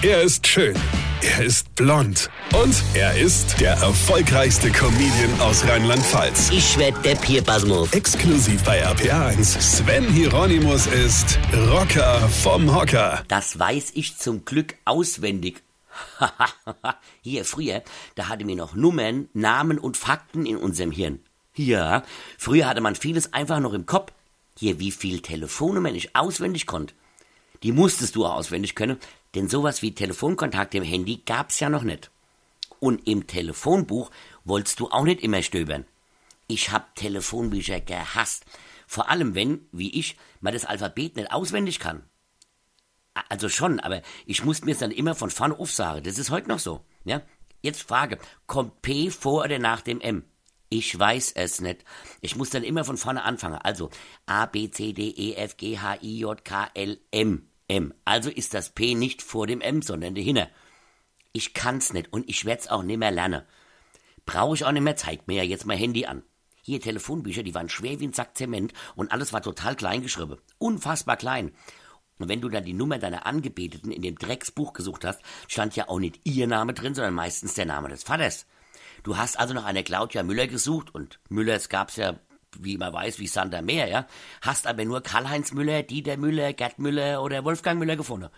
Er 0.00 0.22
ist 0.22 0.46
schön. 0.46 0.76
Er 1.22 1.44
ist 1.44 1.74
blond. 1.74 2.30
Und 2.54 2.84
er 2.94 3.18
ist 3.18 3.60
der 3.60 3.72
erfolgreichste 3.72 4.70
Comedian 4.70 5.40
aus 5.40 5.66
Rheinland-Pfalz. 5.66 6.50
Ich 6.52 6.78
werd 6.78 7.04
der 7.04 7.16
Pierpasmus. 7.16 7.92
Exklusiv 7.92 8.62
bei 8.62 8.86
RPA1. 8.86 9.60
Sven 9.60 10.04
Hieronymus 10.04 10.86
ist 10.86 11.40
Rocker 11.52 12.20
vom 12.28 12.72
Hocker. 12.72 13.24
Das 13.26 13.58
weiß 13.58 13.90
ich 13.94 14.16
zum 14.16 14.44
Glück 14.44 14.76
auswendig. 14.84 15.64
Hier, 17.22 17.44
früher, 17.44 17.82
da 18.14 18.28
hatte 18.28 18.44
mir 18.44 18.54
noch 18.54 18.76
Nummern, 18.76 19.28
Namen 19.32 19.80
und 19.80 19.96
Fakten 19.96 20.46
in 20.46 20.58
unserem 20.58 20.92
Hirn. 20.92 21.18
Ja, 21.56 22.04
früher 22.38 22.68
hatte 22.68 22.80
man 22.80 22.94
vieles 22.94 23.32
einfach 23.32 23.58
noch 23.58 23.72
im 23.72 23.84
Kopf. 23.84 24.12
Hier, 24.56 24.78
wie 24.78 24.92
viel 24.92 25.22
Telefonnummern 25.22 25.96
ich 25.96 26.14
auswendig 26.14 26.66
konnte. 26.66 26.94
Die 27.62 27.72
musstest 27.72 28.16
du 28.16 28.26
auswendig 28.26 28.74
können, 28.74 28.98
denn 29.34 29.48
sowas 29.48 29.82
wie 29.82 29.94
Telefonkontakt 29.94 30.74
im 30.74 30.84
Handy 30.84 31.22
gab's 31.24 31.60
ja 31.60 31.68
noch 31.68 31.82
nicht. 31.82 32.10
Und 32.80 33.06
im 33.08 33.26
Telefonbuch 33.26 34.10
wolltest 34.44 34.80
du 34.80 34.88
auch 34.90 35.04
nicht 35.04 35.20
immer 35.20 35.42
stöbern. 35.42 35.84
Ich 36.46 36.70
hab 36.70 36.94
Telefonbücher 36.94 37.80
gehasst. 37.80 38.44
Vor 38.86 39.10
allem 39.10 39.34
wenn, 39.34 39.66
wie 39.72 39.98
ich, 39.98 40.16
man 40.40 40.54
das 40.54 40.64
Alphabet 40.64 41.16
nicht 41.16 41.32
auswendig 41.32 41.78
kann. 41.78 42.04
Also 43.28 43.48
schon, 43.48 43.80
aber 43.80 44.02
ich 44.26 44.44
muss 44.44 44.64
mir 44.64 44.72
es 44.72 44.78
dann 44.78 44.90
immer 44.90 45.14
von 45.14 45.30
vorne 45.30 45.58
aufsagen. 45.58 46.04
Das 46.04 46.18
ist 46.18 46.30
heute 46.30 46.48
noch 46.48 46.60
so. 46.60 46.84
Ja? 47.04 47.22
Jetzt 47.60 47.82
Frage, 47.82 48.18
kommt 48.46 48.80
P 48.82 49.10
vor 49.10 49.44
oder 49.44 49.58
nach 49.58 49.80
dem 49.80 50.00
M? 50.00 50.24
Ich 50.70 50.96
weiß 50.96 51.32
es 51.32 51.60
nicht. 51.60 51.84
Ich 52.20 52.36
muss 52.36 52.50
dann 52.50 52.62
immer 52.62 52.84
von 52.84 52.96
vorne 52.96 53.24
anfangen. 53.24 53.58
Also 53.62 53.90
A, 54.26 54.46
B, 54.46 54.70
C, 54.70 54.92
D, 54.92 55.08
E, 55.10 55.34
F, 55.34 55.56
G, 55.56 55.78
H, 55.78 55.96
I, 56.02 56.20
J, 56.20 56.44
K, 56.44 56.70
L, 56.74 56.98
M. 57.10 57.47
M. 57.68 57.94
Also 58.04 58.30
ist 58.30 58.54
das 58.54 58.70
P 58.70 58.94
nicht 58.94 59.22
vor 59.22 59.46
dem 59.46 59.60
M, 59.60 59.82
sondern 59.82 60.14
dahinter. 60.14 60.48
Ich 61.32 61.54
kann's 61.54 61.92
nicht 61.92 62.12
und 62.12 62.28
ich 62.28 62.44
werd's 62.44 62.68
auch 62.68 62.82
nicht 62.82 62.98
mehr 62.98 63.10
lernen. 63.10 63.42
Brauche 64.24 64.54
ich 64.54 64.64
auch 64.64 64.72
nicht 64.72 64.82
mehr, 64.82 64.96
zeigt 64.96 65.28
mir 65.28 65.36
ja 65.36 65.42
jetzt 65.42 65.66
mein 65.66 65.78
Handy 65.78 66.06
an. 66.06 66.22
Hier 66.62 66.80
Telefonbücher, 66.80 67.42
die 67.42 67.54
waren 67.54 67.68
schwer 67.68 68.00
wie 68.00 68.06
ein 68.06 68.12
Sack 68.12 68.36
Zement 68.36 68.72
und 68.96 69.12
alles 69.12 69.32
war 69.32 69.42
total 69.42 69.76
klein 69.76 70.02
geschrieben. 70.02 70.38
Unfassbar 70.58 71.16
klein. 71.16 71.52
Und 72.18 72.28
wenn 72.28 72.40
du 72.40 72.48
dann 72.48 72.64
die 72.64 72.72
Nummer 72.72 72.98
deiner 72.98 73.26
Angebeteten 73.26 73.92
in 73.92 74.02
dem 74.02 74.18
Drecksbuch 74.18 74.72
gesucht 74.72 75.04
hast, 75.04 75.20
stand 75.46 75.76
ja 75.76 75.88
auch 75.88 76.00
nicht 76.00 76.20
ihr 76.24 76.46
Name 76.46 76.74
drin, 76.74 76.94
sondern 76.94 77.14
meistens 77.14 77.54
der 77.54 77.66
Name 77.66 77.88
des 77.88 78.02
Vaters. 78.02 78.46
Du 79.02 79.16
hast 79.16 79.38
also 79.38 79.54
nach 79.54 79.64
einer 79.64 79.82
Claudia 79.82 80.22
Müller 80.22 80.46
gesucht 80.46 80.94
und 80.94 81.20
Müllers 81.28 81.68
gab's 81.68 81.96
ja 81.96 82.18
wie 82.58 82.78
man 82.78 82.92
weiß, 82.92 83.18
wie 83.18 83.26
Sander 83.26 83.62
Meer, 83.62 83.88
ja, 83.88 84.06
hast 84.40 84.66
aber 84.66 84.84
nur 84.84 85.02
Karl-Heinz 85.02 85.52
Müller, 85.52 85.82
Dieter 85.82 86.16
Müller, 86.16 86.52
Gerd 86.52 86.78
Müller 86.78 87.22
oder 87.22 87.44
Wolfgang 87.44 87.78
Müller 87.78 87.96
gefunden. 87.96 88.28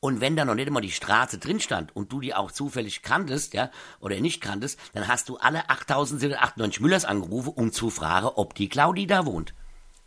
Und 0.00 0.20
wenn 0.20 0.36
da 0.36 0.44
noch 0.44 0.54
nicht 0.54 0.68
immer 0.68 0.80
die 0.80 0.92
Straße 0.92 1.38
drin 1.38 1.58
stand 1.58 1.94
und 1.96 2.12
du 2.12 2.20
die 2.20 2.34
auch 2.34 2.52
zufällig 2.52 3.02
kanntest, 3.02 3.54
ja, 3.54 3.70
oder 4.00 4.20
nicht 4.20 4.40
kanntest, 4.40 4.78
dann 4.94 5.08
hast 5.08 5.28
du 5.28 5.38
alle 5.38 5.68
8798 5.70 6.80
Müllers 6.80 7.04
angerufen, 7.04 7.52
um 7.54 7.72
zu 7.72 7.90
fragen, 7.90 8.28
ob 8.28 8.54
die 8.54 8.68
Claudi 8.68 9.06
da 9.06 9.26
wohnt. 9.26 9.54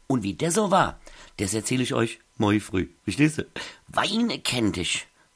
Und 0.07 0.23
wie 0.23 0.33
der 0.33 0.51
so 0.51 0.71
war, 0.71 0.99
das 1.37 1.53
erzähle 1.53 1.83
ich 1.83 1.93
euch 1.93 2.19
morgen 2.37 2.61
früh. 2.61 2.89
Verstehst 3.03 3.37
du? 3.37 3.45
Weine 3.87 4.39
kennt 4.39 4.77
dich. 4.77 5.07